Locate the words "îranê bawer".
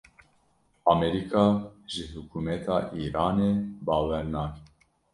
3.01-4.25